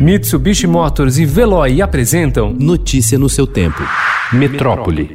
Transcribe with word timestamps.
Mitsubishi 0.00 0.66
Motors 0.66 1.18
e 1.18 1.26
Veloy 1.26 1.82
apresentam 1.82 2.56
Notícia 2.58 3.18
no 3.18 3.28
seu 3.28 3.46
tempo. 3.46 3.82
Metrópole. 4.32 5.14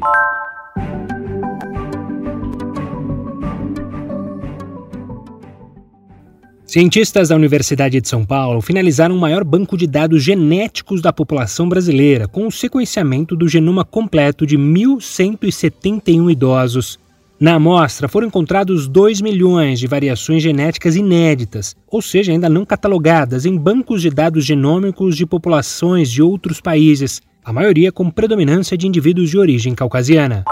Cientistas 6.67 7.29
da 7.29 7.35
Universidade 7.35 7.99
de 7.99 8.07
São 8.07 8.23
Paulo 8.23 8.61
finalizaram 8.61 9.15
o 9.15 9.19
maior 9.19 9.43
banco 9.43 9.75
de 9.75 9.87
dados 9.87 10.21
genéticos 10.21 11.01
da 11.01 11.11
população 11.11 11.67
brasileira, 11.67 12.27
com 12.27 12.45
o 12.45 12.51
sequenciamento 12.51 13.35
do 13.35 13.47
genoma 13.47 13.83
completo 13.83 14.45
de 14.45 14.55
1.171 14.55 16.31
idosos. 16.31 16.99
Na 17.37 17.55
amostra 17.55 18.07
foram 18.07 18.27
encontrados 18.27 18.87
2 18.87 19.19
milhões 19.19 19.77
de 19.77 19.87
variações 19.87 20.41
genéticas 20.41 20.95
inéditas, 20.95 21.75
ou 21.91 22.01
seja, 22.01 22.31
ainda 22.31 22.47
não 22.47 22.65
catalogadas, 22.65 23.45
em 23.45 23.57
bancos 23.57 24.01
de 24.01 24.09
dados 24.09 24.45
genômicos 24.45 25.17
de 25.17 25.25
populações 25.25 26.09
de 26.09 26.21
outros 26.21 26.61
países, 26.61 27.21
a 27.43 27.51
maioria 27.51 27.91
com 27.91 28.09
predominância 28.09 28.77
de 28.77 28.87
indivíduos 28.87 29.29
de 29.29 29.37
origem 29.37 29.75
caucasiana. 29.75 30.45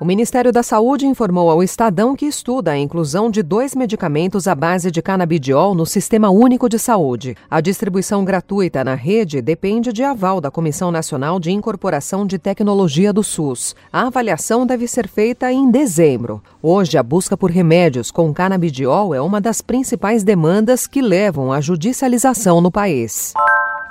O 0.00 0.04
Ministério 0.04 0.50
da 0.50 0.62
Saúde 0.62 1.06
informou 1.06 1.48
ao 1.48 1.62
Estadão 1.62 2.16
que 2.16 2.26
estuda 2.26 2.72
a 2.72 2.78
inclusão 2.78 3.30
de 3.30 3.42
dois 3.42 3.74
medicamentos 3.74 4.48
à 4.48 4.54
base 4.54 4.90
de 4.90 5.00
canabidiol 5.00 5.74
no 5.74 5.86
Sistema 5.86 6.28
Único 6.28 6.68
de 6.68 6.78
Saúde. 6.78 7.36
A 7.48 7.60
distribuição 7.60 8.24
gratuita 8.24 8.82
na 8.82 8.94
rede 8.94 9.40
depende 9.40 9.92
de 9.92 10.02
aval 10.02 10.40
da 10.40 10.50
Comissão 10.50 10.90
Nacional 10.90 11.38
de 11.38 11.52
Incorporação 11.52 12.26
de 12.26 12.36
Tecnologia 12.36 13.12
do 13.12 13.22
SUS. 13.22 13.76
A 13.92 14.06
avaliação 14.08 14.66
deve 14.66 14.88
ser 14.88 15.06
feita 15.06 15.52
em 15.52 15.70
dezembro. 15.70 16.42
Hoje, 16.60 16.98
a 16.98 17.02
busca 17.02 17.36
por 17.36 17.50
remédios 17.50 18.10
com 18.10 18.32
canabidiol 18.34 19.14
é 19.14 19.20
uma 19.20 19.40
das 19.40 19.60
principais 19.60 20.24
demandas 20.24 20.86
que 20.86 21.00
levam 21.00 21.52
à 21.52 21.60
judicialização 21.60 22.60
no 22.60 22.72
país. 22.72 23.34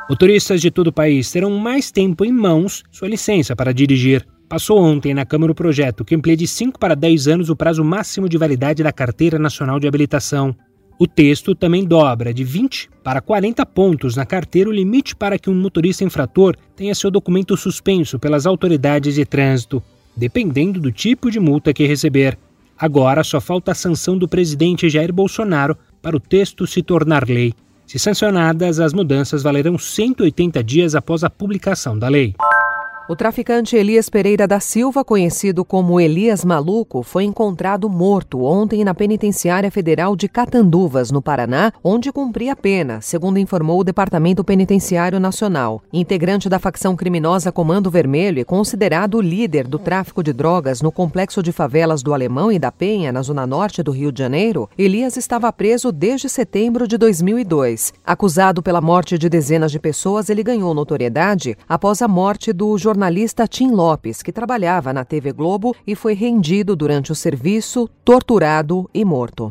Motoristas 0.10 0.60
de 0.60 0.70
todo 0.70 0.88
o 0.88 0.94
país 0.94 1.32
terão 1.32 1.52
mais 1.52 1.90
tempo 1.90 2.26
em 2.26 2.34
mãos 2.34 2.84
sua 2.92 3.08
licença 3.08 3.56
para 3.56 3.74
dirigir. 3.74 4.28
Passou 4.52 4.80
ontem 4.80 5.14
na 5.14 5.26
Câmara 5.26 5.54
o 5.54 5.56
projeto 5.56 6.04
que 6.04 6.14
amplia 6.14 6.36
de 6.36 6.46
5 6.46 6.78
para 6.78 6.94
10 6.94 7.30
anos 7.30 7.50
o 7.50 7.56
prazo 7.56 7.86
máximo 7.86 8.28
de 8.28 8.38
validade 8.38 8.84
da 8.84 8.92
Carteira 8.92 9.40
Nacional 9.40 9.80
de 9.80 9.88
Habilitação. 9.88 10.54
O 11.00 11.08
texto 11.08 11.56
também 11.56 11.86
dobra 11.86 12.34
de 12.34 12.44
20 12.44 12.90
para 13.02 13.22
40 13.22 13.66
pontos 13.66 14.18
na 14.18 14.26
carteira 14.26 14.70
o 14.70 14.74
limite 14.74 15.16
para 15.16 15.40
que 15.40 15.50
um 15.50 15.56
motorista 15.56 16.04
infrator 16.04 16.58
tenha 16.76 16.94
seu 16.94 17.10
documento 17.10 17.56
suspenso 17.56 18.20
pelas 18.20 18.46
autoridades 18.46 19.16
de 19.16 19.24
trânsito, 19.24 19.82
dependendo 20.18 20.82
do 20.82 20.92
tipo 20.92 21.32
de 21.32 21.40
multa 21.40 21.72
que 21.72 21.88
receber. 21.88 22.38
Agora 22.78 23.24
só 23.24 23.40
falta 23.40 23.72
a 23.72 23.76
sanção 23.76 24.18
do 24.18 24.28
presidente 24.28 24.90
Jair 24.90 25.14
Bolsonaro 25.14 25.78
para 26.02 26.18
o 26.18 26.20
texto 26.20 26.68
se 26.68 26.84
tornar 26.84 27.26
lei. 27.26 27.54
Se 27.88 27.98
sancionadas, 27.98 28.82
as 28.82 28.92
mudanças 28.92 29.44
valerão 29.44 29.78
180 29.78 30.62
dias 30.62 30.94
após 30.94 31.24
a 31.24 31.30
publicação 31.30 31.98
da 31.98 32.10
lei. 32.10 32.36
O 33.12 33.16
traficante 33.18 33.76
Elias 33.76 34.08
Pereira 34.08 34.48
da 34.48 34.62
Silva, 34.62 35.04
conhecido 35.04 35.66
como 35.66 36.00
Elias 36.00 36.46
Maluco, 36.46 37.04
foi 37.04 37.26
encontrado 37.26 37.90
morto 37.90 38.42
ontem 38.42 38.86
na 38.86 38.96
Penitenciária 38.96 39.70
Federal 39.70 40.16
de 40.16 40.30
Catanduvas, 40.30 41.12
no 41.12 41.22
Paraná, 41.22 41.74
onde 41.84 42.10
cumpria 42.10 42.56
pena, 42.56 43.02
segundo 43.02 43.38
informou 43.38 43.82
o 43.82 43.84
Departamento 43.84 44.46
Penitenciário 44.46 45.20
Nacional. 45.20 45.84
Integrante 45.92 46.48
da 46.48 46.58
facção 46.58 46.96
criminosa 46.96 47.52
Comando 47.52 47.92
Vermelho 47.92 48.40
e 48.40 48.46
considerado 48.46 49.16
o 49.16 49.22
líder 49.22 49.68
do 49.68 49.78
tráfico 49.78 50.24
de 50.24 50.32
drogas 50.32 50.82
no 50.82 50.90
complexo 50.90 51.44
de 51.44 51.52
favelas 51.52 52.02
do 52.02 52.14
Alemão 52.14 52.50
e 52.50 52.58
da 52.58 52.72
Penha, 52.72 53.12
na 53.12 53.22
zona 53.22 53.46
norte 53.46 53.84
do 53.84 53.92
Rio 53.92 54.14
de 54.14 54.20
Janeiro, 54.20 54.70
Elias 54.78 55.18
estava 55.18 55.52
preso 55.52 55.92
desde 55.92 56.30
setembro 56.30 56.88
de 56.88 56.98
2002. 56.98 57.94
Acusado 58.06 58.64
pela 58.64 58.80
morte 58.80 59.18
de 59.18 59.28
dezenas 59.28 59.70
de 59.70 59.80
pessoas, 59.80 60.30
ele 60.30 60.42
ganhou 60.44 60.74
notoriedade 60.74 61.58
após 61.68 62.02
a 62.02 62.08
morte 62.08 62.54
do 62.54 62.78
jornalista 62.78 63.01
jornalista 63.02 63.48
Tim 63.48 63.72
Lopes, 63.72 64.22
que 64.22 64.32
trabalhava 64.32 64.94
na 64.94 65.04
TV 65.04 65.34
Globo 65.34 65.76
e 65.88 65.96
foi 65.96 66.14
rendido 66.14 66.76
durante 66.76 67.12
o 67.12 67.16
serviço, 67.16 67.90
torturado 68.06 68.88
e 68.94 69.04
morto. 69.04 69.50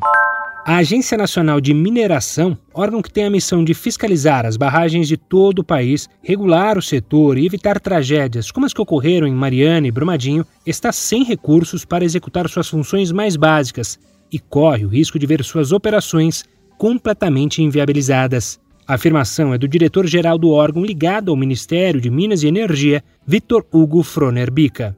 A 0.64 0.76
Agência 0.76 1.18
Nacional 1.18 1.60
de 1.60 1.74
Mineração, 1.74 2.56
órgão 2.72 3.02
que 3.02 3.10
tem 3.10 3.24
a 3.24 3.30
missão 3.30 3.64
de 3.64 3.74
fiscalizar 3.74 4.46
as 4.46 4.56
barragens 4.56 5.08
de 5.08 5.16
todo 5.16 5.58
o 5.58 5.64
país, 5.64 6.08
regular 6.22 6.78
o 6.78 6.82
setor 6.82 7.38
e 7.38 7.44
evitar 7.44 7.80
tragédias 7.80 8.52
como 8.52 8.66
as 8.66 8.72
que 8.72 8.80
ocorreram 8.80 9.26
em 9.26 9.34
Mariana 9.34 9.88
e 9.88 9.90
Brumadinho, 9.90 10.46
está 10.64 10.92
sem 10.92 11.24
recursos 11.24 11.84
para 11.84 12.04
executar 12.04 12.48
suas 12.48 12.68
funções 12.68 13.10
mais 13.10 13.34
básicas 13.34 13.98
e 14.30 14.38
corre 14.38 14.84
o 14.84 14.88
risco 14.88 15.18
de 15.18 15.26
ver 15.26 15.42
suas 15.42 15.72
operações 15.72 16.44
completamente 16.78 17.60
inviabilizadas. 17.60 18.60
A 18.90 18.94
afirmação 18.94 19.54
é 19.54 19.56
do 19.56 19.68
diretor-geral 19.68 20.36
do 20.36 20.50
órgão 20.50 20.84
ligado 20.84 21.30
ao 21.30 21.36
Ministério 21.36 22.00
de 22.00 22.10
Minas 22.10 22.42
e 22.42 22.48
Energia, 22.48 23.04
Vitor 23.24 23.64
Hugo 23.72 24.02
Froner 24.02 24.50
Bica. 24.50 24.96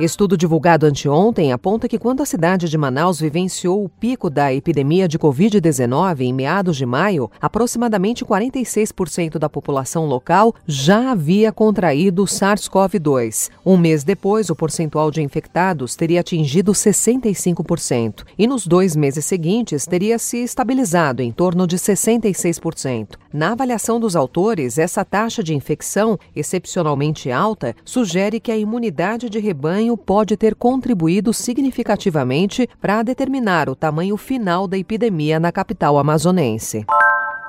Estudo 0.00 0.36
divulgado 0.36 0.86
anteontem 0.86 1.52
aponta 1.52 1.88
que 1.88 1.98
quando 1.98 2.22
a 2.22 2.24
cidade 2.24 2.68
de 2.68 2.78
Manaus 2.78 3.18
vivenciou 3.18 3.84
o 3.84 3.88
pico 3.88 4.30
da 4.30 4.54
epidemia 4.54 5.08
de 5.08 5.18
Covid-19 5.18 6.20
em 6.20 6.32
meados 6.32 6.76
de 6.76 6.86
maio, 6.86 7.28
aproximadamente 7.40 8.24
46% 8.24 9.38
da 9.38 9.48
população 9.48 10.06
local 10.06 10.54
já 10.68 11.10
havia 11.10 11.50
contraído 11.50 12.22
SARS-CoV-2. 12.26 13.50
Um 13.66 13.76
mês 13.76 14.04
depois, 14.04 14.48
o 14.50 14.54
percentual 14.54 15.10
de 15.10 15.20
infectados 15.20 15.96
teria 15.96 16.20
atingido 16.20 16.70
65%, 16.70 18.22
e 18.38 18.46
nos 18.46 18.68
dois 18.68 18.94
meses 18.94 19.24
seguintes 19.24 19.84
teria 19.84 20.16
se 20.16 20.38
estabilizado 20.38 21.22
em 21.22 21.32
torno 21.32 21.66
de 21.66 21.76
66%. 21.76 23.16
Na 23.32 23.52
avaliação 23.52 24.00
dos 24.00 24.16
autores, 24.16 24.78
essa 24.78 25.04
taxa 25.04 25.42
de 25.42 25.54
infecção, 25.54 26.18
excepcionalmente 26.34 27.30
alta, 27.30 27.76
sugere 27.84 28.40
que 28.40 28.50
a 28.50 28.56
imunidade 28.56 29.28
de 29.28 29.38
rebanho 29.38 29.98
pode 29.98 30.34
ter 30.34 30.54
contribuído 30.54 31.34
significativamente 31.34 32.66
para 32.80 33.02
determinar 33.02 33.68
o 33.68 33.76
tamanho 33.76 34.16
final 34.16 34.66
da 34.66 34.78
epidemia 34.78 35.38
na 35.38 35.52
capital 35.52 35.98
amazonense. 35.98 36.86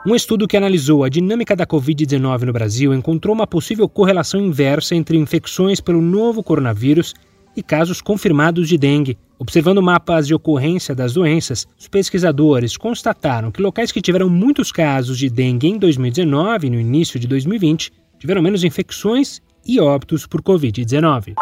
Um 0.06 0.14
estudo 0.14 0.50
que 0.50 0.58
analisou 0.58 1.06
a 1.06 1.10
dinâmica 1.10 1.56
da 1.56 1.66
Covid-19 1.66 2.42
no 2.42 2.54
Brasil 2.54 2.94
encontrou 2.94 3.34
uma 3.34 3.48
possível 3.48 3.88
correlação 3.88 4.42
inversa 4.42 4.96
entre 4.96 5.18
infecções 5.18 5.80
pelo 5.80 6.02
novo 6.02 6.44
coronavírus 6.44 7.14
e 7.56 7.64
casos 7.64 8.02
confirmados 8.02 8.68
de 8.68 8.78
dengue. 8.78 9.18
Observando 9.42 9.82
mapas 9.82 10.28
de 10.28 10.36
ocorrência 10.36 10.94
das 10.94 11.14
doenças, 11.14 11.66
os 11.80 11.88
pesquisadores 11.88 12.76
constataram 12.76 13.52
que 13.52 13.62
locais 13.62 13.90
que 13.90 14.02
tiveram 14.02 14.30
muitos 14.30 14.70
casos 14.70 15.18
de 15.18 15.30
dengue 15.30 15.70
em 15.70 15.78
2019 15.78 16.68
e 16.68 16.70
no 16.70 16.78
início 16.78 17.18
de 17.18 17.26
2020 17.26 17.90
tiveram 18.20 18.42
menos 18.42 18.66
infecções 18.66 19.42
e 19.66 19.80
óbitos 19.80 20.28
por 20.28 20.42
Covid-19. 20.42 21.36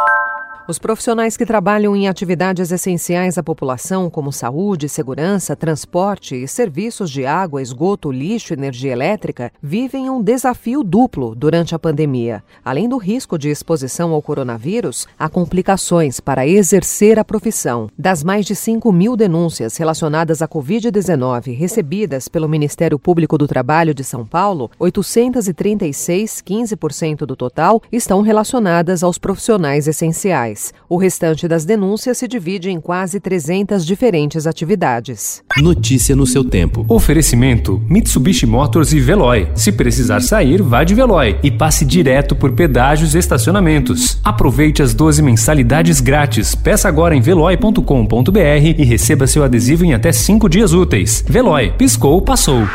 Os 0.68 0.78
profissionais 0.78 1.38
que 1.38 1.46
trabalham 1.46 1.96
em 1.96 2.10
atividades 2.10 2.74
essenciais 2.74 3.38
à 3.38 3.44
população, 3.44 4.10
como 4.10 4.34
saúde, 4.34 4.90
segurança, 4.90 5.56
transporte 5.56 6.36
e 6.36 6.46
serviços 6.46 7.10
de 7.10 7.26
água, 7.26 7.62
esgoto, 7.62 8.12
lixo 8.12 8.52
e 8.52 8.58
energia 8.58 8.92
elétrica, 8.92 9.50
vivem 9.64 10.10
um 10.10 10.22
desafio 10.22 10.84
duplo 10.84 11.34
durante 11.34 11.74
a 11.74 11.80
pandemia. 11.80 12.44
Além 12.66 12.90
do 12.90 12.98
risco 12.98 13.38
de 13.38 13.48
exposição 13.48 14.12
ao 14.12 14.22
coronavírus, 14.22 15.08
há 15.18 15.30
complicações 15.30 16.20
para 16.20 16.46
exercer 16.46 17.18
a 17.18 17.24
profissão. 17.24 17.90
Das 17.98 18.22
mais 18.22 18.46
de 18.46 18.54
5 18.54 18.92
mil 18.92 19.16
denúncias 19.16 19.78
relacionadas 19.78 20.42
à 20.42 20.50
Covid-19 20.50 21.58
recebidas 21.58 22.28
pelo 22.28 22.50
Ministério 22.50 23.00
Público 23.00 23.38
do 23.38 23.48
Trabalho 23.48 23.94
de 23.94 24.04
São 24.04 24.26
Paulo, 24.26 24.70
836, 24.78 26.44
15% 26.46 27.20
do 27.20 27.38
total, 27.38 27.82
estão 27.90 28.20
relacionadas 28.20 29.02
aos 29.02 29.18
profissionais 29.18 29.88
essenciais. 29.88 30.57
O 30.90 30.98
restante 30.98 31.48
das 31.48 31.66
denúncias 31.66 32.18
se 32.18 32.28
divide 32.28 32.70
em 32.70 32.80
quase 32.80 33.20
300 33.20 33.86
diferentes 33.86 34.48
atividades. 34.48 35.44
Notícia 35.58 36.16
no 36.16 36.26
seu 36.26 36.44
tempo. 36.44 36.86
Oferecimento: 36.88 37.82
Mitsubishi 37.90 38.46
Motors 38.46 38.94
e 38.94 39.00
Veloy. 39.00 39.50
Se 39.56 39.72
precisar 39.72 40.22
sair, 40.22 40.62
vá 40.62 40.84
de 40.84 40.96
Veloy 40.96 41.38
e 41.44 41.52
passe 41.52 41.86
direto 41.86 42.36
por 42.36 42.54
pedágios 42.54 43.16
e 43.16 43.18
estacionamentos. 43.18 44.20
Aproveite 44.24 44.82
as 44.82 44.94
12 44.94 45.22
mensalidades 45.22 46.02
grátis. 46.02 46.56
Peça 46.56 46.88
agora 46.88 47.16
em 47.16 47.22
veloy.com.br 47.22 48.40
e 48.78 48.84
receba 48.84 49.28
seu 49.28 49.44
adesivo 49.44 49.86
em 49.86 49.94
até 49.94 50.12
5 50.12 50.50
dias 50.50 50.74
úteis. 50.74 51.24
Veloy, 51.28 51.72
piscou, 51.78 52.22
passou. 52.22 52.68